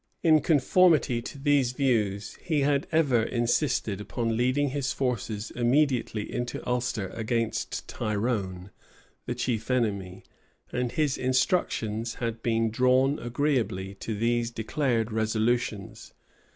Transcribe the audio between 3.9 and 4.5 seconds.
upon